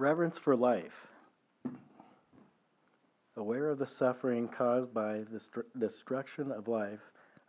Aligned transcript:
Reverence 0.00 0.38
for 0.38 0.54
life. 0.54 1.08
Aware 3.36 3.68
of 3.68 3.80
the 3.80 3.88
suffering 3.98 4.46
caused 4.46 4.94
by 4.94 5.24
the 5.32 5.40
str- 5.40 5.60
destruction 5.76 6.52
of 6.52 6.68
life, 6.68 7.00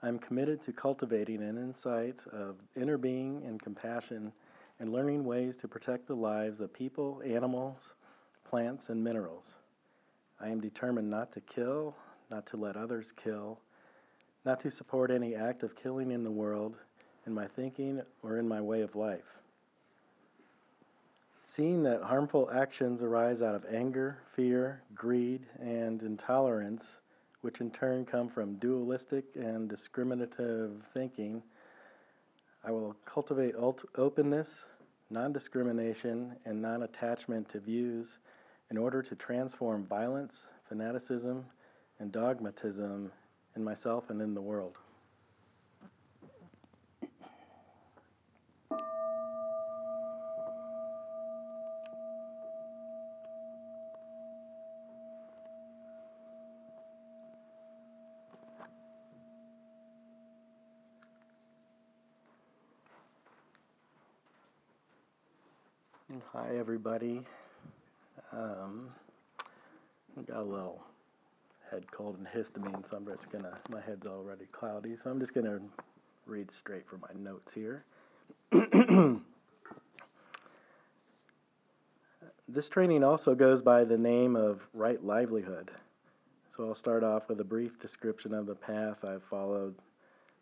I 0.02 0.07
am 0.07 0.18
committed 0.18 0.65
to 0.65 0.73
cultivating 0.73 1.43
an 1.43 1.59
insight 1.59 2.15
of 2.33 2.55
inner 2.75 2.97
being 2.97 3.43
and 3.46 3.61
compassion 3.61 4.32
and 4.79 4.91
learning 4.91 5.25
ways 5.25 5.57
to 5.61 5.68
protect 5.68 6.07
the 6.07 6.15
lives 6.15 6.59
of 6.59 6.73
people, 6.73 7.21
animals, 7.23 7.77
plants, 8.50 8.89
and 8.89 9.04
minerals. 9.04 9.45
I 10.39 10.50
am 10.50 10.60
determined 10.60 11.07
not 11.11 11.32
to 11.33 11.41
kill, 11.41 11.96
not 12.32 12.47
to 12.47 12.57
let 12.57 12.75
others 12.75 13.13
kill, 13.24 13.60
not 14.43 14.60
to 14.61 14.71
support 14.71 15.11
any 15.11 15.36
act 15.36 15.61
of 15.61 15.75
killing 15.75 16.10
in 16.10 16.24
the 16.24 16.32
world, 16.32 16.77
in 17.27 17.33
my 17.33 17.46
thinking, 17.46 18.02
or 18.24 18.38
in 18.38 18.47
my 18.47 18.60
way 18.60 18.82
of 18.82 18.96
life. 18.96 19.39
Seeing 21.59 21.83
that 21.83 22.01
harmful 22.01 22.49
actions 22.54 23.01
arise 23.01 23.41
out 23.41 23.54
of 23.54 23.65
anger, 23.65 24.19
fear, 24.33 24.81
greed, 24.95 25.45
and 25.59 26.01
intolerance, 26.01 26.85
which 27.41 27.59
in 27.59 27.69
turn 27.69 28.05
come 28.05 28.29
from 28.29 28.55
dualistic 28.59 29.25
and 29.35 29.68
discriminative 29.68 30.71
thinking, 30.93 31.43
I 32.63 32.72
will 32.72 32.95
cultivate 33.03 33.55
openness, 33.58 34.47
non 35.09 35.33
discrimination, 35.33 36.38
and 36.45 36.61
non 36.61 36.83
attachment 36.83 37.49
to 37.49 37.59
views 37.59 38.07
in 38.71 38.77
order 38.77 39.03
to 39.03 39.16
transform 39.16 39.85
violence, 39.85 40.35
fanaticism, 40.69 41.45
and 41.99 42.09
dogmatism 42.09 43.11
in 43.57 43.63
myself 43.66 44.09
and 44.09 44.21
in 44.21 44.33
the 44.33 44.39
world. 44.39 44.77
Hi, 66.33 66.57
everybody. 66.57 67.21
Um, 68.31 68.89
got 70.25 70.38
a 70.38 70.43
little 70.43 70.81
head 71.69 71.83
cold 71.91 72.17
and 72.17 72.25
histamine, 72.25 72.83
so 72.89 72.97
I'm 72.97 73.05
just 73.05 73.31
gonna, 73.31 73.55
my 73.69 73.79
head's 73.79 74.07
already 74.07 74.45
cloudy, 74.51 74.95
so 75.03 75.11
I'm 75.11 75.19
just 75.19 75.35
gonna 75.35 75.59
read 76.25 76.49
straight 76.57 76.89
from 76.89 77.01
my 77.01 77.09
notes 77.16 77.51
here. 77.53 77.83
this 82.47 82.69
training 82.69 83.03
also 83.03 83.35
goes 83.35 83.61
by 83.61 83.83
the 83.83 83.97
name 83.97 84.35
of 84.35 84.61
Right 84.73 85.05
Livelihood. 85.05 85.69
So 86.57 86.69
I'll 86.69 86.75
start 86.75 87.03
off 87.03 87.29
with 87.29 87.39
a 87.39 87.45
brief 87.45 87.79
description 87.79 88.33
of 88.33 88.47
the 88.47 88.55
path 88.55 89.05
I've 89.05 89.21
followed 89.29 89.75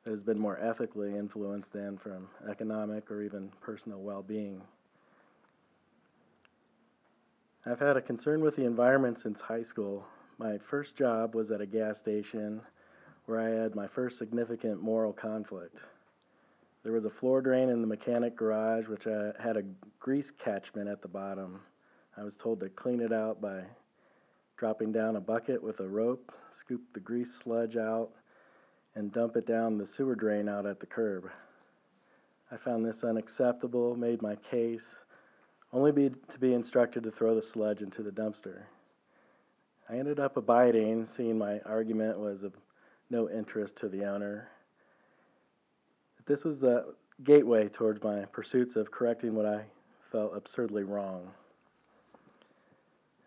that 0.06 0.12
has 0.12 0.22
been 0.22 0.40
more 0.40 0.58
ethically 0.62 1.14
influenced 1.14 1.74
than 1.74 1.98
from 1.98 2.30
economic 2.50 3.12
or 3.12 3.22
even 3.22 3.52
personal 3.60 4.00
well 4.00 4.24
being. 4.24 4.62
I've 7.70 7.80
had 7.80 7.98
a 7.98 8.02
concern 8.02 8.40
with 8.40 8.56
the 8.56 8.64
environment 8.64 9.20
since 9.22 9.42
high 9.42 9.64
school. 9.64 10.06
My 10.38 10.58
first 10.70 10.96
job 10.96 11.36
was 11.36 11.52
at 11.52 11.60
a 11.60 11.66
gas 11.66 11.98
station 11.98 12.62
where 13.26 13.42
I 13.42 13.62
had 13.62 13.76
my 13.76 13.88
first 13.88 14.18
significant 14.18 14.82
moral 14.82 15.12
conflict. 15.12 15.76
There 16.84 16.94
was 16.94 17.04
a 17.04 17.10
floor 17.10 17.42
drain 17.42 17.68
in 17.68 17.82
the 17.82 17.88
mechanic 17.88 18.38
garage 18.38 18.88
which 18.88 19.04
had 19.04 19.58
a 19.58 19.66
grease 20.00 20.32
catchment 20.42 20.88
at 20.88 21.02
the 21.02 21.10
bottom. 21.10 21.60
I 22.16 22.24
was 22.24 22.38
told 22.38 22.62
to 22.62 22.70
clean 22.70 23.02
it 23.02 23.12
out 23.12 23.42
by 23.42 23.64
dropping 24.56 24.94
down 24.94 25.18
a 25.18 25.22
bucket 25.22 25.62
with 25.62 25.82
a 25.82 25.88
rope, 25.88 26.32
scoop 26.62 26.82
the 26.94 27.02
grease 27.02 27.34
sludge 27.44 27.76
out, 27.76 28.12
and 28.96 29.12
dump 29.12 29.36
it 29.36 29.46
down 29.46 29.78
the 29.78 29.90
sewer 29.98 30.16
drain 30.16 30.48
out 30.48 30.66
at 30.66 30.80
the 30.80 30.86
curb. 30.86 31.26
I 32.50 32.56
found 32.56 32.86
this 32.86 33.04
unacceptable, 33.04 33.98
made 33.98 34.22
my 34.22 34.38
case, 34.50 34.80
only 35.74 35.92
be, 35.92 36.10
to 36.10 36.40
be 36.40 36.54
instructed 36.54 37.04
to 37.04 37.12
throw 37.12 37.36
the 37.36 37.42
sludge 37.54 37.82
into 37.82 38.04
the 38.04 38.12
dumpster. 38.12 38.62
I 39.90 39.98
ended 39.98 40.20
up 40.20 40.38
abiding, 40.38 41.08
seeing 41.16 41.38
my 41.38 41.60
argument 41.60 42.20
was 42.20 42.44
of 42.44 42.54
no 43.10 43.30
interest 43.30 43.76
to 43.78 43.90
the 43.90 44.06
owner. 44.06 44.50
This 46.26 46.44
was 46.44 46.60
the 46.60 46.94
gateway 47.24 47.70
towards 47.70 48.04
my 48.04 48.26
pursuits 48.26 48.76
of 48.76 48.92
correcting 48.92 49.34
what 49.34 49.46
I 49.46 49.64
felt 50.12 50.36
absurdly 50.36 50.84
wrong. 50.84 51.30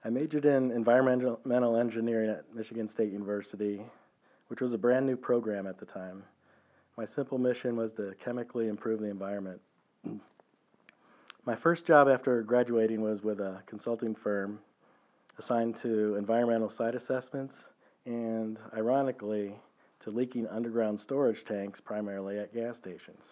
I 0.05 0.11
majored 0.11 0.45
in 0.45 0.71
environmental 0.71 1.77
engineering 1.77 2.31
at 2.31 2.55
Michigan 2.55 2.89
State 2.89 3.13
University, 3.13 3.83
which 4.49 4.61
was 4.61 4.73
a 4.73 4.79
brand 4.79 5.07
new 5.07 5.17
program 5.17 5.67
at 5.67 5.79
the 5.79 5.87
time. 5.87 6.23
My 6.97 7.07
simple 7.07 7.39
mission 7.39 7.77
was 7.77 7.93
to 7.97 8.15
chemically 8.23 8.69
improve 8.69 9.01
the 9.01 9.11
environment. 9.11 9.61
My 11.47 11.57
first 11.57 11.87
job 11.87 12.07
after 12.07 12.43
graduating 12.43 13.01
was 13.01 13.23
with 13.23 13.41
a 13.41 13.63
consulting 13.67 14.15
firm 14.15 14.59
assigned 15.39 15.77
to 15.81 16.17
environmental 16.17 16.71
site 16.71 16.95
assessments 16.95 17.55
and, 18.05 18.59
ironically, 18.77 19.55
to 20.01 20.11
leaking 20.11 20.47
underground 20.49 21.01
storage 21.01 21.43
tanks 21.47 21.81
primarily 21.81 22.39
at 22.39 22.53
gas 22.53 22.77
stations. 22.77 23.23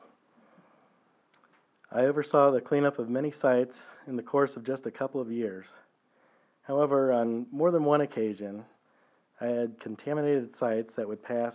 I 1.92 2.06
oversaw 2.06 2.50
the 2.50 2.62
cleanup 2.62 2.98
of 2.98 3.10
many 3.10 3.30
sites 3.30 3.76
in 4.06 4.16
the 4.16 4.22
course 4.22 4.56
of 4.56 4.64
just 4.64 4.86
a 4.86 4.90
couple 4.90 5.20
of 5.20 5.30
years. 5.30 5.66
However, 6.62 7.12
on 7.12 7.46
more 7.50 7.70
than 7.70 7.84
one 7.84 8.00
occasion, 8.00 8.64
I 9.38 9.46
had 9.46 9.80
contaminated 9.80 10.56
sites 10.58 10.94
that 10.96 11.08
would 11.08 11.22
pass 11.22 11.54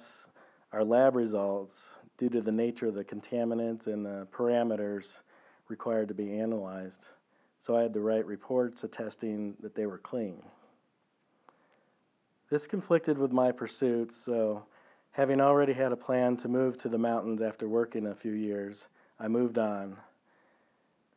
our 0.72 0.84
lab 0.84 1.16
results 1.16 1.75
due 2.20 2.30
to 2.30 2.41
the 2.41 2.52
nature 2.52 2.88
of 2.88 2.94
the 2.94 3.03
contaminants 3.03 3.88
and 3.88 4.06
the 4.06 4.28
parameters 4.31 5.06
required 5.73 6.07
to 6.07 6.13
be 6.13 6.38
analyzed. 6.39 7.03
So 7.66 7.75
I 7.75 7.81
had 7.81 7.95
to 7.95 8.00
write 8.00 8.28
reports 8.28 8.84
attesting 8.84 9.56
that 9.61 9.73
they 9.73 9.88
were 9.88 9.97
clean. 9.97 10.38
This 12.51 12.67
conflicted 12.67 13.17
with 13.17 13.31
my 13.31 13.51
pursuits, 13.51 14.13
so 14.23 14.61
having 15.13 15.41
already 15.41 15.73
had 15.73 15.91
a 15.91 15.95
plan 15.95 16.38
to 16.38 16.47
move 16.47 16.78
to 16.78 16.89
the 16.89 16.97
mountains 17.00 17.41
after 17.41 17.67
working 17.67 18.06
a 18.06 18.16
few 18.16 18.34
years, 18.34 18.84
I 19.19 19.28
moved 19.28 19.57
on. 19.57 19.97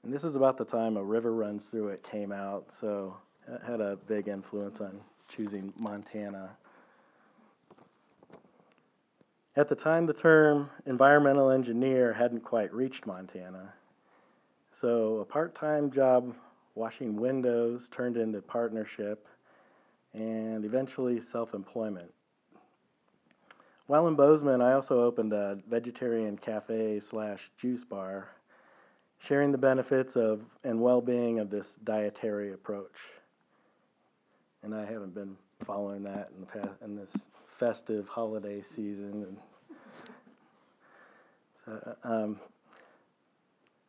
And 0.02 0.10
this 0.10 0.24
is 0.24 0.36
about 0.36 0.56
the 0.56 0.64
time 0.64 0.96
A 0.96 1.04
River 1.04 1.34
Runs 1.34 1.66
Through 1.70 1.88
It 1.88 2.02
came 2.10 2.32
out, 2.32 2.64
so 2.80 3.14
it 3.46 3.60
had 3.66 3.82
a 3.82 3.98
big 4.08 4.28
influence 4.28 4.80
on 4.80 4.98
choosing 5.28 5.70
Montana. 5.76 6.48
At 9.54 9.68
the 9.68 9.74
time, 9.74 10.06
the 10.06 10.14
term 10.14 10.70
environmental 10.86 11.50
engineer 11.50 12.14
hadn't 12.14 12.44
quite 12.44 12.72
reached 12.72 13.06
Montana. 13.06 13.74
So 14.80 15.18
a 15.18 15.24
part-time 15.24 15.90
job 15.90 16.34
washing 16.74 17.16
windows 17.16 17.88
turned 17.90 18.16
into 18.16 18.42
partnership 18.42 19.26
and 20.12 20.64
eventually 20.64 21.22
self-employment. 21.32 22.12
While 23.86 24.08
in 24.08 24.16
Bozeman, 24.16 24.60
I 24.60 24.72
also 24.72 25.02
opened 25.02 25.32
a 25.32 25.58
vegetarian 25.70 26.36
cafe 26.36 27.00
slash 27.08 27.40
juice 27.58 27.84
bar, 27.84 28.28
sharing 29.26 29.52
the 29.52 29.58
benefits 29.58 30.16
of 30.16 30.40
and 30.64 30.80
well-being 30.80 31.38
of 31.38 31.50
this 31.50 31.66
dietary 31.84 32.52
approach. 32.52 32.96
And 34.62 34.74
I 34.74 34.84
haven't 34.84 35.14
been 35.14 35.36
following 35.64 36.02
that 36.02 36.30
in 36.34 36.40
the 36.40 36.46
past 36.46 36.82
in 36.84 36.96
this 36.96 37.10
festive 37.58 38.08
holiday 38.08 38.62
season. 38.74 39.26
And 39.28 39.36
so, 41.64 41.96
um, 42.04 42.40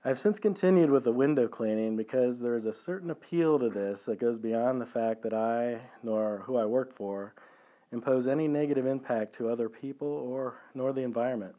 I've 0.06 0.20
since 0.20 0.38
continued 0.38 0.92
with 0.92 1.04
the 1.04 1.12
window 1.12 1.48
cleaning 1.48 1.98
because 1.98 2.40
there 2.40 2.56
is 2.56 2.66
a 2.66 2.74
certain 2.86 3.10
appeal 3.10 3.58
to 3.60 3.70
this 3.70 4.00
that 4.06 4.20
goes 4.20 4.38
beyond 4.38 4.80
the 4.80 4.86
fact 4.86 5.24
that 5.24 5.34
I, 5.34 5.82
nor 6.04 6.44
who 6.46 6.56
I 6.56 6.66
work 6.66 6.96
for, 6.96 7.34
impose 7.92 8.28
any 8.28 8.48
negative 8.48 8.86
impact 8.86 9.36
to 9.38 9.50
other 9.50 9.70
people 9.70 10.08
or 10.08 10.56
nor 10.76 10.94
the 10.94 11.02
environment. 11.02 11.56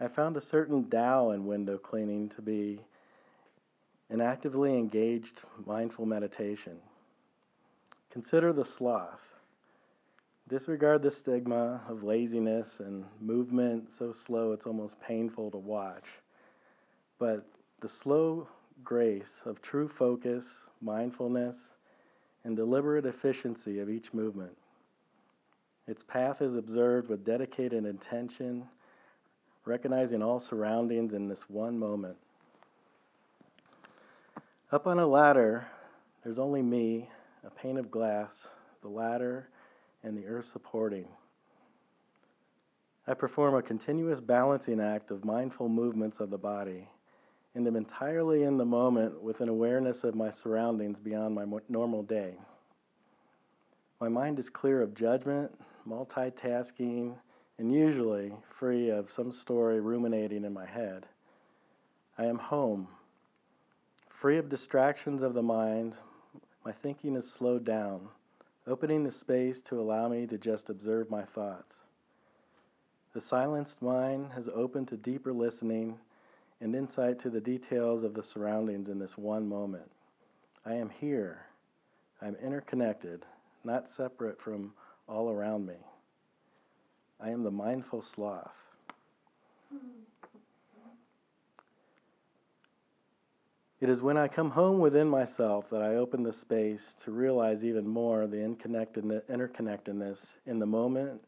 I 0.00 0.06
found 0.06 0.36
a 0.36 0.46
certain 0.46 0.88
Tao 0.88 1.32
in 1.32 1.46
window 1.46 1.78
cleaning 1.78 2.30
to 2.36 2.42
be 2.42 2.80
an 4.08 4.20
actively 4.20 4.72
engaged 4.72 5.42
mindful 5.66 6.06
meditation. 6.06 6.76
Consider 8.12 8.52
the 8.52 8.64
sloth. 8.64 9.20
Disregard 10.48 11.02
the 11.02 11.10
stigma 11.10 11.82
of 11.88 12.04
laziness 12.04 12.68
and 12.78 13.04
movement 13.20 13.88
so 13.98 14.14
slow 14.26 14.52
it's 14.52 14.64
almost 14.64 14.94
painful 15.00 15.50
to 15.50 15.58
watch 15.58 16.04
but 17.18 17.46
the 17.80 17.88
slow 18.02 18.46
grace 18.84 19.40
of 19.44 19.60
true 19.60 19.90
focus, 19.98 20.44
mindfulness, 20.80 21.56
and 22.44 22.56
deliberate 22.56 23.06
efficiency 23.06 23.80
of 23.80 23.90
each 23.90 24.12
movement. 24.12 24.56
Its 25.86 26.02
path 26.06 26.40
is 26.40 26.54
observed 26.54 27.08
with 27.08 27.24
dedicated 27.24 27.84
intention, 27.84 28.64
recognizing 29.64 30.22
all 30.22 30.40
surroundings 30.40 31.12
in 31.12 31.28
this 31.28 31.40
one 31.48 31.78
moment. 31.78 32.16
Up 34.70 34.86
on 34.86 34.98
a 34.98 35.06
ladder, 35.06 35.66
there's 36.22 36.38
only 36.38 36.62
me, 36.62 37.08
a 37.44 37.50
pane 37.50 37.78
of 37.78 37.90
glass, 37.90 38.30
the 38.82 38.88
ladder, 38.88 39.48
and 40.04 40.16
the 40.16 40.26
earth 40.26 40.46
supporting. 40.52 41.06
I 43.06 43.14
perform 43.14 43.54
a 43.54 43.62
continuous 43.62 44.20
balancing 44.20 44.80
act 44.80 45.10
of 45.10 45.24
mindful 45.24 45.70
movements 45.70 46.20
of 46.20 46.28
the 46.28 46.36
body 46.36 46.86
and 47.58 47.66
am 47.66 47.74
entirely 47.74 48.44
in 48.44 48.56
the 48.56 48.64
moment 48.64 49.20
with 49.20 49.40
an 49.40 49.48
awareness 49.48 50.04
of 50.04 50.14
my 50.14 50.30
surroundings 50.44 50.96
beyond 51.00 51.34
my 51.34 51.44
normal 51.68 52.04
day. 52.04 52.34
My 54.00 54.08
mind 54.08 54.38
is 54.38 54.48
clear 54.48 54.80
of 54.80 54.94
judgment, 54.94 55.50
multitasking, 55.84 57.16
and 57.58 57.72
usually 57.72 58.30
free 58.60 58.90
of 58.90 59.08
some 59.16 59.32
story 59.32 59.80
ruminating 59.80 60.44
in 60.44 60.52
my 60.52 60.66
head. 60.66 61.04
I 62.16 62.26
am 62.26 62.38
home, 62.38 62.86
free 64.20 64.38
of 64.38 64.48
distractions 64.48 65.20
of 65.20 65.34
the 65.34 65.42
mind. 65.42 65.94
My 66.64 66.70
thinking 66.70 67.16
is 67.16 67.28
slowed 67.28 67.64
down, 67.64 68.06
opening 68.68 69.02
the 69.02 69.10
space 69.10 69.56
to 69.64 69.80
allow 69.80 70.08
me 70.08 70.28
to 70.28 70.38
just 70.38 70.70
observe 70.70 71.10
my 71.10 71.24
thoughts. 71.24 71.74
The 73.14 73.20
silenced 73.20 73.82
mind 73.82 74.30
has 74.36 74.48
opened 74.54 74.86
to 74.88 74.96
deeper 74.96 75.32
listening 75.32 75.98
and 76.60 76.74
insight 76.74 77.20
to 77.22 77.30
the 77.30 77.40
details 77.40 78.04
of 78.04 78.14
the 78.14 78.22
surroundings 78.22 78.88
in 78.88 78.98
this 78.98 79.16
one 79.16 79.48
moment. 79.48 79.90
I 80.66 80.74
am 80.74 80.90
here. 81.00 81.40
I'm 82.20 82.36
interconnected, 82.44 83.24
not 83.64 83.86
separate 83.96 84.40
from 84.40 84.72
all 85.08 85.30
around 85.30 85.66
me. 85.66 85.76
I 87.20 87.30
am 87.30 87.42
the 87.42 87.50
mindful 87.50 88.04
sloth. 88.14 88.50
It 93.80 93.88
is 93.88 94.02
when 94.02 94.16
I 94.16 94.26
come 94.26 94.50
home 94.50 94.80
within 94.80 95.08
myself 95.08 95.66
that 95.70 95.82
I 95.82 95.94
open 95.94 96.24
the 96.24 96.32
space 96.32 96.80
to 97.04 97.12
realize 97.12 97.62
even 97.62 97.86
more 97.86 98.26
the 98.26 98.36
interconnectedness 98.36 100.18
in 100.46 100.58
the 100.58 100.66
moment 100.66 101.20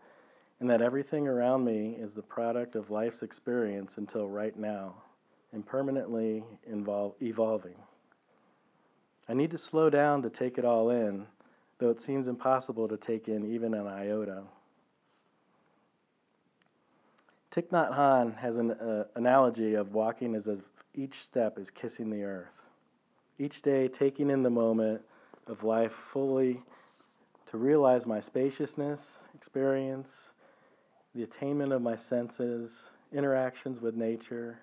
and 0.59 0.69
that 0.69 0.83
everything 0.83 1.29
around 1.29 1.65
me 1.65 1.97
is 1.99 2.13
the 2.13 2.23
product 2.23 2.75
of 2.75 2.91
life's 2.91 3.23
experience 3.23 3.93
until 3.97 4.29
right 4.29 4.59
now 4.59 4.97
and 5.53 5.67
permanently 5.67 6.45
involve, 6.67 7.15
evolving. 7.21 7.75
I 9.29 9.35
need 9.35 9.51
to 9.53 9.59
slow 9.59 9.91
down 9.91 10.23
to 10.23 10.31
take 10.31 10.59
it 10.59 10.65
all 10.65 10.91
in, 10.91 11.27
though 11.79 11.91
it 11.91 12.05
seems 12.05 12.27
impossible 12.27 12.89
to 12.89 12.97
take 12.97 13.29
in 13.29 13.55
even 13.55 13.75
an 13.75 13.87
iota. 13.87 14.43
Thich 17.55 17.69
Nhat 17.69 17.97
Hanh 17.97 18.37
has 18.39 18.57
an 18.57 18.73
uh, 18.73 19.05
analogy 19.17 19.75
of 19.75 19.93
walking 19.93 20.35
as 20.35 20.47
if 20.47 20.61
each 20.95 21.15
step 21.23 21.59
is 21.59 21.69
kissing 21.71 22.11
the 22.11 22.23
earth. 22.23 22.49
Each 23.39 23.61
day, 23.63 23.89
taking 23.89 24.31
in 24.31 24.43
the 24.43 24.51
moment 24.51 25.01
of 25.47 25.65
life 25.65 25.93
fully 26.13 26.61
to 27.51 27.59
realize 27.59 28.07
my 28.07 28.21
spaciousness, 28.21 29.01
experience, 29.35 30.09
the 31.15 31.25
attainment 31.25 31.73
of 31.73 31.83
my 31.83 31.97
senses, 32.09 32.71
interactions 33.13 33.81
with 33.81 33.97
nature, 33.97 34.59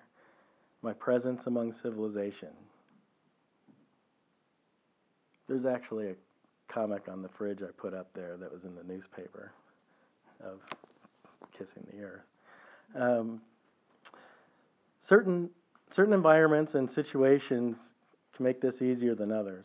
my 0.82 0.92
presence 0.92 1.42
among 1.46 1.74
civilization. 1.82 2.50
There's 5.48 5.66
actually 5.66 6.08
a 6.10 6.14
comic 6.72 7.08
on 7.08 7.22
the 7.22 7.28
fridge 7.28 7.62
I 7.62 7.70
put 7.76 7.94
up 7.94 8.08
there 8.14 8.36
that 8.36 8.52
was 8.52 8.64
in 8.64 8.74
the 8.74 8.84
newspaper 8.84 9.52
of 10.44 10.60
kissing 11.56 11.86
the 11.92 12.02
earth. 12.02 12.24
Um, 12.94 13.40
certain 15.08 15.50
certain 15.94 16.12
environments 16.12 16.74
and 16.74 16.90
situations 16.90 17.76
can 18.36 18.44
make 18.44 18.60
this 18.60 18.82
easier 18.82 19.14
than 19.14 19.32
others 19.32 19.64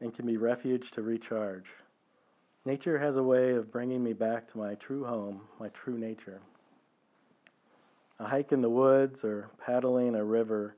and 0.00 0.14
can 0.14 0.26
be 0.26 0.36
refuge 0.36 0.90
to 0.92 1.02
recharge. 1.02 1.66
Nature 2.66 2.98
has 2.98 3.16
a 3.16 3.22
way 3.22 3.52
of 3.52 3.72
bringing 3.72 4.02
me 4.02 4.12
back 4.12 4.50
to 4.50 4.58
my 4.58 4.74
true 4.74 5.04
home, 5.04 5.40
my 5.58 5.68
true 5.68 5.96
nature 5.96 6.40
a 8.20 8.26
hike 8.26 8.52
in 8.52 8.60
the 8.60 8.68
woods, 8.68 9.24
or 9.24 9.50
paddling 9.64 10.14
a 10.14 10.24
river 10.24 10.76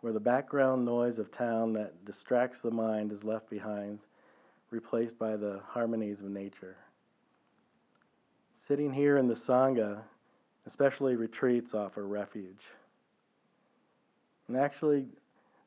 where 0.00 0.12
the 0.12 0.20
background 0.20 0.84
noise 0.84 1.18
of 1.18 1.32
town 1.32 1.72
that 1.72 2.04
distracts 2.04 2.58
the 2.62 2.70
mind 2.70 3.10
is 3.10 3.24
left 3.24 3.50
behind, 3.50 3.98
replaced 4.70 5.18
by 5.18 5.36
the 5.36 5.60
harmonies 5.66 6.20
of 6.20 6.26
nature. 6.26 6.76
Sitting 8.68 8.92
here 8.92 9.18
in 9.18 9.26
the 9.26 9.34
Sangha, 9.34 10.02
especially 10.66 11.16
retreats, 11.16 11.74
offer 11.74 12.06
refuge. 12.06 12.62
And 14.46 14.56
actually, 14.56 15.06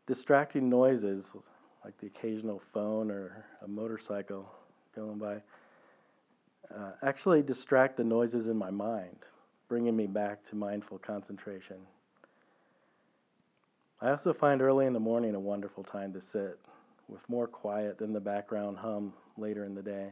distracting 0.07 0.69
noises, 0.69 1.25
like 1.83 1.97
the 2.00 2.07
occasional 2.07 2.62
phone 2.73 3.12
or 3.12 3.45
a 3.63 3.68
motorcycle 3.68 4.50
going 4.95 5.18
by, 5.18 5.35
uh, 6.73 6.91
actually 7.03 7.41
distract 7.41 7.97
the 7.97 8.03
noises 8.03 8.47
in 8.47 8.57
my 8.57 8.71
mind 8.71 9.18
bringing 9.68 9.96
me 9.96 10.08
back 10.08 10.40
to 10.50 10.56
mindful 10.56 10.98
concentration. 11.00 11.78
I 14.02 14.12
also 14.12 14.34
find 14.34 14.62
early 14.62 14.86
in 14.86 14.94
the 14.94 15.00
morning 15.00 15.36
a 15.36 15.40
wonderful 15.40 15.84
time 15.84 16.14
to 16.14 16.22
sit, 16.31 16.60
with 17.08 17.22
more 17.28 17.48
quiet 17.48 17.98
than 17.98 18.14
the 18.14 18.19
background 18.19 18.78
hum 18.78 19.14
later 19.38 19.66
in 19.66 19.75
the 19.75 19.81
day. 19.81 20.10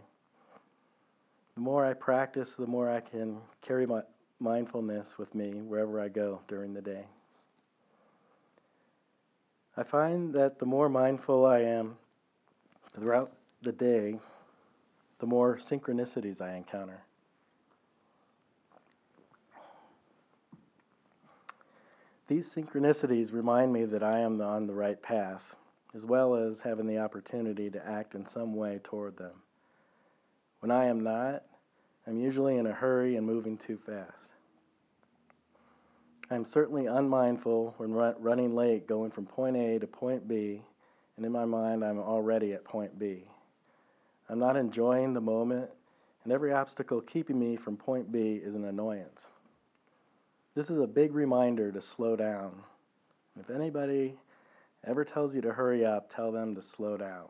The 1.56 1.62
more 1.62 1.86
I 1.86 1.94
practice, 1.94 2.50
the 2.57 2.68
more 2.68 2.90
I 2.90 3.00
can 3.00 3.38
carry 3.62 3.86
my 3.86 4.02
mindfulness 4.40 5.07
with 5.18 5.34
me 5.34 5.62
wherever 5.62 6.02
I 6.02 6.10
go 6.10 6.42
during 6.48 6.74
the 6.74 6.81
day. 6.81 7.06
I 9.78 9.84
find 9.84 10.34
that 10.34 10.60
the 10.60 10.66
more 10.66 10.90
mindful 10.90 11.46
I 11.46 11.60
am 11.60 11.98
throughout 12.96 13.31
the 13.62 13.72
day, 13.72 14.19
the 15.19 15.25
more 15.25 15.60
synchronicities 15.69 16.42
I 16.42 16.56
encounter. 16.56 17.02
These 22.27 22.48
synchronicities 22.48 23.31
remind 23.31 23.72
me 23.72 23.86
that 23.86 24.01
I 24.01 24.19
am 24.19 24.42
on 24.42 24.66
the 24.66 24.74
right 24.74 25.00
path, 25.00 25.44
as 25.94 26.04
well 26.04 26.36
as 26.36 26.57
having 26.63 26.88
the 26.88 26.98
opportunity 26.98 27.69
to 27.69 27.88
act 27.88 28.16
in 28.16 28.25
some 28.33 28.56
way 28.56 28.80
toward 28.83 29.16
them. 29.16 29.33
When 30.59 30.71
I 30.71 30.85
am 30.85 31.02
not, 31.02 31.44
I'm 32.07 32.19
usually 32.19 32.57
in 32.57 32.66
a 32.66 32.73
hurry 32.73 33.16
and 33.16 33.28
moving 33.28 33.59
too 33.68 33.78
fast. 33.85 34.11
I'm 36.31 36.45
certainly 36.45 36.88
unmindful 36.88 37.76
when 37.78 37.94
running 37.94 38.56
late, 38.56 38.88
going 38.88 39.11
from 39.11 39.28
point 39.28 39.56
A 39.56 39.78
to 39.78 39.85
point 39.85 40.28
B, 40.28 40.64
and 41.18 41.26
in 41.26 41.31
my 41.31 41.45
mind, 41.45 41.85
I'm 41.85 41.99
already 41.99 42.54
at 42.54 42.64
point 42.64 42.97
B. 42.97 43.23
I'm 44.28 44.40
not 44.40 44.57
enjoying 44.57 45.14
the 45.14 45.21
moment, 45.21 45.69
and 46.23 46.33
every 46.33 46.52
obstacle 46.52 47.02
keeping 47.02 47.40
me 47.40 47.56
from 47.56 47.78
point 47.78 48.11
B 48.11 48.42
is 48.44 48.56
an 48.56 48.66
annoyance. 48.66 49.21
This 50.56 50.69
is 50.69 50.80
a 50.80 50.88
big 50.88 51.14
reminder 51.14 51.69
to 51.69 51.81
slow 51.81 52.16
down. 52.16 52.54
If 53.38 53.50
anybody 53.50 54.16
ever 54.88 55.04
tells 55.04 55.35
you 55.35 55.42
to 55.42 55.52
hurry 55.52 55.85
up, 55.85 56.16
tell 56.16 56.31
them 56.31 56.56
to 56.56 56.64
slow 56.78 56.95
down. 56.95 57.30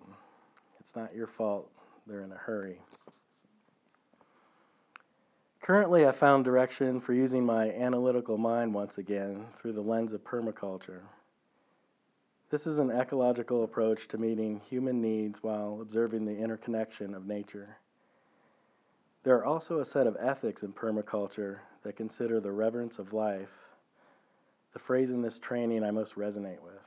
It's 0.80 0.96
not 0.96 1.16
your 1.16 1.26
fault 1.36 1.68
they're 2.06 2.22
in 2.22 2.32
a 2.32 2.38
hurry. 2.38 2.80
Currently, 5.64 6.06
I 6.06 6.12
found 6.12 6.46
direction 6.46 7.02
for 7.02 7.14
using 7.14 7.44
my 7.44 7.72
analytical 7.72 8.38
mind 8.38 8.76
once 8.76 9.00
again 9.00 9.48
through 9.60 9.74
the 9.74 9.82
lens 9.82 10.14
of 10.14 10.24
permaculture. 10.24 11.02
This 12.52 12.68
is 12.68 12.78
an 12.78 12.92
ecological 12.92 13.64
approach 13.64 14.08
to 14.10 14.20
meeting 14.20 14.62
human 14.70 15.02
needs 15.02 15.40
while 15.42 15.80
observing 15.82 16.26
the 16.26 16.38
interconnection 16.38 17.16
of 17.16 17.26
nature. 17.26 17.78
There 19.26 19.36
are 19.36 19.46
also 19.46 19.80
a 19.80 19.86
set 19.86 20.06
of 20.06 20.16
ethics 20.22 20.62
in 20.62 20.72
permaculture 20.72 21.58
that 21.84 21.98
consider 21.98 22.40
the 22.40 22.52
reverence 22.52 23.00
of 23.00 23.12
life, 23.12 23.50
the 24.74 24.80
phrase 24.80 25.10
in 25.10 25.24
this 25.24 25.40
training 25.40 25.84
I 25.84 25.90
most 25.90 26.14
resonate 26.14 26.62
with. 26.62 26.80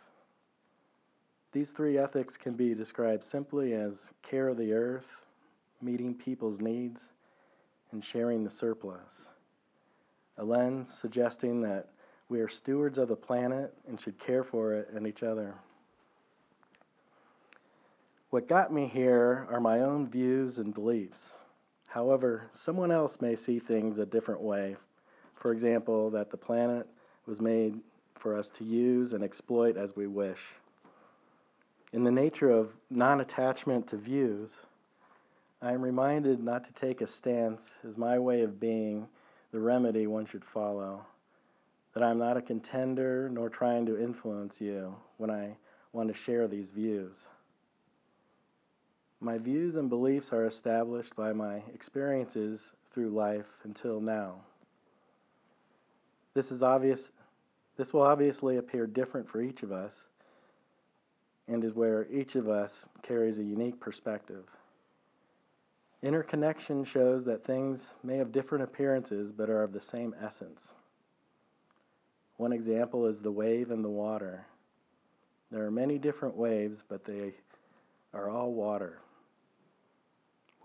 These 1.50 1.70
three 1.76 1.98
ethics 1.98 2.36
can 2.36 2.54
be 2.54 2.74
described 2.74 3.24
simply 3.24 3.74
as 3.74 3.94
care 4.22 4.46
of 4.46 4.56
the 4.56 4.72
earth, 4.72 5.06
meeting 5.82 6.14
people's 6.14 6.60
needs, 6.60 7.00
and 7.90 8.04
sharing 8.04 8.44
the 8.44 8.52
surplus. 8.52 9.00
A 10.36 10.44
lens 10.44 10.90
suggesting 11.00 11.60
that 11.62 11.88
we 12.28 12.38
are 12.38 12.48
stewards 12.48 12.98
of 12.98 13.08
the 13.08 13.16
planet 13.16 13.74
and 13.88 14.00
should 14.00 14.16
care 14.20 14.44
for 14.44 14.74
it 14.74 14.90
and 14.94 15.08
each 15.08 15.24
other. 15.24 15.56
What 18.30 18.48
got 18.48 18.72
me 18.72 18.86
here 18.86 19.48
are 19.50 19.60
my 19.60 19.80
own 19.80 20.08
views 20.08 20.58
and 20.58 20.72
beliefs. 20.72 21.18
However, 21.88 22.50
someone 22.64 22.92
else 22.92 23.16
may 23.20 23.34
see 23.34 23.58
things 23.58 23.98
a 23.98 24.06
different 24.06 24.42
way. 24.42 24.76
For 25.36 25.52
example, 25.52 26.10
that 26.10 26.30
the 26.30 26.36
planet 26.36 26.86
was 27.26 27.40
made 27.40 27.80
for 28.20 28.36
us 28.36 28.50
to 28.58 28.64
use 28.64 29.12
and 29.12 29.24
exploit 29.24 29.76
as 29.76 29.96
we 29.96 30.06
wish. 30.06 30.38
In 31.92 32.04
the 32.04 32.10
nature 32.10 32.50
of 32.50 32.70
non 32.90 33.20
attachment 33.20 33.88
to 33.88 33.96
views, 33.96 34.50
I 35.62 35.72
am 35.72 35.82
reminded 35.82 36.42
not 36.42 36.64
to 36.66 36.80
take 36.80 37.00
a 37.00 37.06
stance 37.06 37.62
as 37.88 37.96
my 37.96 38.18
way 38.18 38.42
of 38.42 38.60
being 38.60 39.08
the 39.50 39.58
remedy 39.58 40.06
one 40.06 40.26
should 40.26 40.44
follow, 40.44 41.06
that 41.94 42.02
I 42.02 42.10
am 42.10 42.18
not 42.18 42.36
a 42.36 42.42
contender 42.42 43.30
nor 43.32 43.48
trying 43.48 43.86
to 43.86 44.00
influence 44.00 44.54
you 44.60 44.94
when 45.16 45.30
I 45.30 45.56
want 45.92 46.08
to 46.10 46.22
share 46.24 46.46
these 46.46 46.70
views. 46.70 47.14
My 49.20 49.36
views 49.36 49.74
and 49.74 49.88
beliefs 49.88 50.28
are 50.32 50.46
established 50.46 51.14
by 51.16 51.32
my 51.32 51.62
experiences 51.74 52.60
through 52.92 53.10
life 53.10 53.46
until 53.64 54.00
now. 54.00 54.36
This 56.34 56.50
is 56.50 56.62
obvious 56.62 57.00
this 57.76 57.92
will 57.92 58.02
obviously 58.02 58.56
appear 58.56 58.86
different 58.88 59.28
for 59.28 59.40
each 59.40 59.62
of 59.62 59.70
us 59.70 59.92
and 61.46 61.64
is 61.64 61.74
where 61.74 62.10
each 62.12 62.34
of 62.34 62.48
us 62.48 62.70
carries 63.02 63.38
a 63.38 63.42
unique 63.42 63.80
perspective. 63.80 64.44
Interconnection 66.02 66.84
shows 66.84 67.24
that 67.24 67.46
things 67.46 67.80
may 68.04 68.16
have 68.16 68.32
different 68.32 68.64
appearances 68.64 69.32
but 69.36 69.48
are 69.48 69.62
of 69.62 69.72
the 69.72 69.80
same 69.80 70.14
essence. 70.20 70.60
One 72.36 72.52
example 72.52 73.06
is 73.06 73.20
the 73.20 73.32
wave 73.32 73.70
in 73.70 73.82
the 73.82 73.88
water. 73.88 74.44
There 75.50 75.64
are 75.64 75.72
many 75.72 75.98
different 75.98 76.36
waves, 76.36 76.80
but 76.88 77.04
they 77.04 77.32
are 78.12 78.28
all 78.28 78.52
water. 78.52 78.98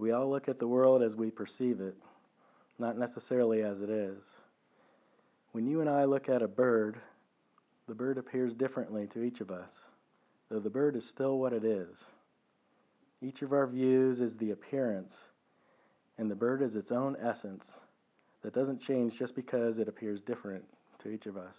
We 0.03 0.12
all 0.12 0.29
look 0.29 0.50
at 0.50 0.60
the 0.60 0.67
world 0.67 1.01
as 1.01 1.15
we 1.15 1.31
perceive 1.31 1.79
it, 1.79 1.95
not 2.77 2.98
necessarily 2.98 3.63
as 3.63 3.79
it 3.79 3.89
is. 3.89 4.19
When 5.53 5.65
you 5.65 5.79
and 5.79 5.89
I 5.89 6.03
look 6.03 6.27
at 6.27 6.41
a 6.41 6.48
bird, 6.50 6.98
the 7.88 7.95
bird 7.95 8.17
appears 8.17 8.53
differently 8.53 9.07
to 9.13 9.24
each 9.24 9.39
of 9.39 9.50
us, 9.50 9.69
though 10.50 10.60
the 10.60 10.69
bird 10.69 10.98
is 10.98 11.07
still 11.07 11.39
what 11.39 11.53
it 11.53 11.63
is. 11.63 11.95
Each 13.22 13.43
of 13.43 13.53
our 13.53 13.65
views 13.65 14.19
is 14.19 14.36
the 14.36 14.51
appearance, 14.51 15.13
and 16.17 16.29
the 16.29 16.36
bird 16.36 16.62
is 16.62 16.75
its 16.75 16.91
own 16.91 17.15
essence 17.24 17.63
that 18.41 18.53
doesn't 18.53 18.81
change 18.81 19.17
just 19.17 19.36
because 19.38 19.77
it 19.77 19.88
appears 19.88 20.19
different 20.19 20.65
to 21.01 21.12
each 21.12 21.27
of 21.27 21.38
us. 21.38 21.55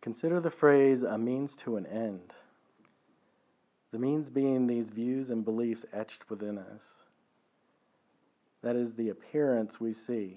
Consider 0.00 0.40
the 0.40 0.50
phrase 0.50 1.04
a 1.04 1.16
means 1.16 1.54
to 1.62 1.76
an 1.76 1.86
end. 1.86 2.32
The 3.92 3.98
means 3.98 4.30
being 4.30 4.66
these 4.66 4.88
views 4.88 5.30
and 5.30 5.44
beliefs 5.44 5.84
etched 5.92 6.28
within 6.28 6.58
us. 6.58 6.80
That 8.62 8.76
is 8.76 8.92
the 8.94 9.08
appearance 9.08 9.80
we 9.80 9.94
see. 10.06 10.36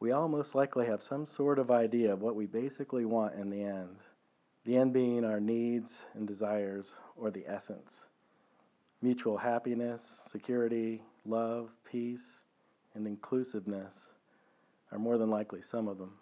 We 0.00 0.12
all 0.12 0.28
most 0.28 0.54
likely 0.54 0.86
have 0.86 1.02
some 1.08 1.26
sort 1.36 1.58
of 1.58 1.70
idea 1.70 2.12
of 2.12 2.20
what 2.20 2.36
we 2.36 2.46
basically 2.46 3.04
want 3.04 3.34
in 3.34 3.48
the 3.50 3.62
end, 3.62 3.96
the 4.64 4.76
end 4.76 4.92
being 4.92 5.24
our 5.24 5.40
needs 5.40 5.88
and 6.14 6.28
desires, 6.28 6.86
or 7.16 7.30
the 7.30 7.46
essence 7.48 7.90
mutual 9.04 9.36
happiness, 9.36 10.00
security, 10.32 11.02
love, 11.26 11.68
peace, 11.84 12.40
and 12.94 13.06
inclusiveness 13.06 13.92
are 14.90 14.98
more 14.98 15.18
than 15.18 15.28
likely 15.28 15.60
some 15.70 15.88
of 15.88 15.98
them. 15.98 16.12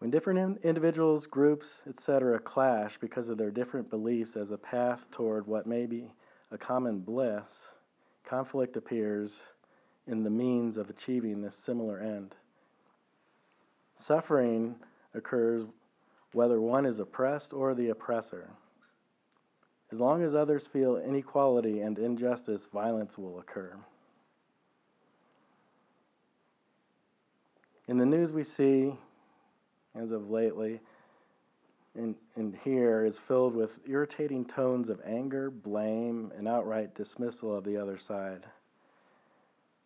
When 0.00 0.10
different 0.10 0.38
in- 0.38 0.68
individuals, 0.68 1.26
groups, 1.26 1.66
etc., 1.86 2.40
clash 2.40 2.96
because 3.00 3.28
of 3.28 3.36
their 3.36 3.50
different 3.50 3.90
beliefs 3.90 4.34
as 4.34 4.50
a 4.50 4.56
path 4.56 5.00
toward 5.12 5.46
what 5.46 5.66
may 5.66 5.86
be 5.86 6.10
a 6.50 6.58
common 6.58 7.00
bliss, 7.00 7.44
conflict 8.24 8.76
appears 8.76 9.30
in 10.06 10.24
the 10.24 10.30
means 10.30 10.78
of 10.78 10.88
achieving 10.88 11.42
this 11.42 11.54
similar 11.64 12.00
end. 12.00 12.34
Suffering 14.06 14.74
occurs 15.14 15.66
whether 16.32 16.60
one 16.60 16.86
is 16.86 16.98
oppressed 16.98 17.52
or 17.52 17.74
the 17.74 17.90
oppressor. 17.90 18.48
As 19.92 19.98
long 19.98 20.22
as 20.22 20.34
others 20.34 20.66
feel 20.72 20.96
inequality 20.96 21.80
and 21.80 21.98
injustice, 21.98 22.62
violence 22.72 23.18
will 23.18 23.38
occur. 23.40 23.74
In 27.88 27.98
the 27.98 28.06
news, 28.06 28.32
we 28.32 28.44
see, 28.44 28.94
as 29.94 30.10
of 30.10 30.30
lately, 30.30 30.80
and, 31.94 32.14
and 32.36 32.56
here 32.62 33.04
is 33.04 33.18
filled 33.26 33.54
with 33.54 33.70
irritating 33.86 34.44
tones 34.44 34.88
of 34.88 35.00
anger, 35.04 35.50
blame, 35.50 36.32
and 36.36 36.46
outright 36.46 36.94
dismissal 36.94 37.56
of 37.56 37.64
the 37.64 37.76
other 37.76 37.98
side. 37.98 38.44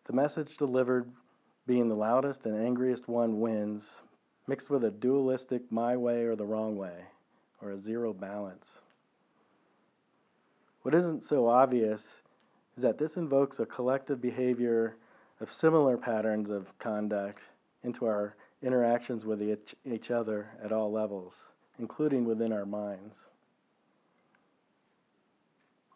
The 0.05 0.13
message 0.13 0.57
delivered, 0.57 1.09
being 1.65 1.89
the 1.89 1.95
loudest 1.95 2.45
and 2.45 2.55
angriest 2.55 3.07
one, 3.07 3.39
wins, 3.39 3.83
mixed 4.47 4.69
with 4.69 4.83
a 4.83 4.91
dualistic 4.91 5.63
my 5.71 5.97
way 5.97 6.25
or 6.25 6.35
the 6.35 6.45
wrong 6.45 6.77
way, 6.77 7.05
or 7.61 7.71
a 7.71 7.81
zero 7.81 8.13
balance. 8.13 8.65
What 10.83 10.93
isn't 10.93 11.27
so 11.27 11.47
obvious 11.47 12.01
is 12.77 12.83
that 12.83 12.99
this 12.99 13.15
invokes 13.15 13.57
a 13.59 13.65
collective 13.65 14.21
behavior 14.21 14.97
of 15.41 15.51
similar 15.51 15.97
patterns 15.97 16.51
of 16.51 16.67
conduct 16.77 17.41
into 17.83 18.05
our 18.05 18.35
interactions 18.61 19.25
with 19.25 19.41
each, 19.41 19.75
each 19.85 20.11
other 20.11 20.47
at 20.63 20.71
all 20.71 20.91
levels, 20.91 21.33
including 21.79 22.25
within 22.25 22.51
our 22.51 22.65
minds. 22.65 23.15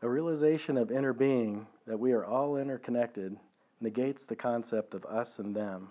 A 0.01 0.09
realization 0.09 0.77
of 0.77 0.91
inner 0.91 1.13
being 1.13 1.67
that 1.85 1.99
we 1.99 2.13
are 2.13 2.25
all 2.25 2.57
interconnected 2.57 3.35
negates 3.81 4.23
the 4.27 4.35
concept 4.35 4.93
of 4.93 5.05
us 5.05 5.29
and 5.37 5.55
them. 5.55 5.89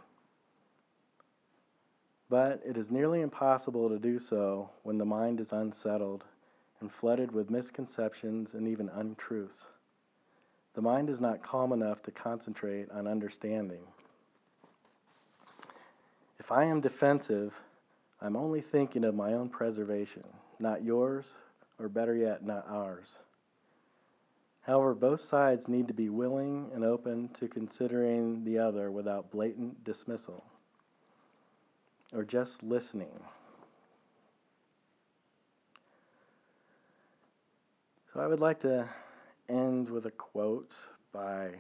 But 2.31 2.63
it 2.65 2.77
is 2.77 2.91
nearly 2.91 3.23
impossible 3.23 3.89
to 3.89 3.99
do 3.99 4.19
so 4.19 4.71
when 4.83 4.99
the 4.99 5.05
mind 5.05 5.41
is 5.41 5.53
unsettled 5.53 6.25
and 6.81 6.91
flooded 7.01 7.33
with 7.33 7.51
misconceptions 7.51 8.51
and 8.55 8.69
even 8.69 8.89
untruths. 8.91 9.65
The 10.75 10.83
mind 10.83 11.11
is 11.11 11.21
not 11.21 11.43
calm 11.43 11.73
enough 11.73 12.03
to 12.05 12.11
concentrate 12.11 12.91
on 12.91 13.07
understanding. 13.07 13.81
If 16.39 16.53
I 16.53 16.65
am 16.65 16.81
defensive, 16.81 17.53
I'm 18.21 18.37
only 18.37 18.61
thinking 18.61 19.05
of 19.05 19.15
my 19.15 19.35
own 19.35 19.49
preservation, 19.49 20.25
not 20.59 20.85
yours, 20.85 21.25
or 21.79 21.89
better 21.89 22.15
yet, 22.15 22.45
not 22.45 22.67
ours. 22.69 23.07
However, 24.63 24.95
both 24.95 25.29
sides 25.31 25.67
need 25.67 25.89
to 25.89 25.95
be 25.95 26.11
willing 26.11 26.71
and 26.75 26.85
open 26.85 27.31
to 27.41 27.49
considering 27.49 28.45
the 28.45 28.59
other 28.59 28.91
without 28.91 29.31
blatant 29.31 29.83
dismissal 29.85 30.45
or 32.13 32.25
just 32.25 32.63
listening. 32.63 33.21
So 38.13 38.21
I 38.21 38.27
would 38.27 38.41
like 38.41 38.61
to 38.63 38.89
end 39.49 39.89
with 39.89 40.07
a 40.07 40.11
quote 40.11 40.73
by 41.13 41.51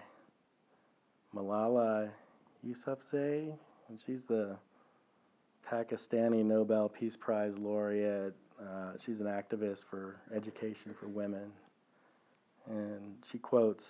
Malala 1.34 2.10
Yousafzai, 2.66 3.52
and 3.88 3.98
she's 4.04 4.20
the 4.28 4.56
Pakistani 5.70 6.44
Nobel 6.44 6.88
Peace 6.88 7.16
Prize 7.18 7.52
laureate. 7.58 8.34
Uh, 8.60 8.92
she's 9.04 9.20
an 9.20 9.26
activist 9.26 9.78
for 9.90 10.16
education 10.34 10.94
for 10.98 11.08
women. 11.08 11.50
And 12.68 13.16
she 13.30 13.38
quotes, 13.38 13.84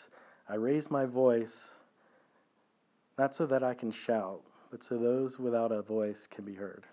I 0.48 0.54
raise 0.54 0.90
my 0.90 1.04
voice 1.04 1.52
not 3.18 3.36
so 3.36 3.46
that 3.46 3.64
I 3.64 3.74
can 3.74 3.92
shout, 4.06 4.42
but 4.70 4.80
so 4.88 4.96
those 4.96 5.38
without 5.38 5.72
a 5.72 5.82
voice 5.82 6.28
can 6.30 6.44
be 6.44 6.54
heard. 6.54 6.84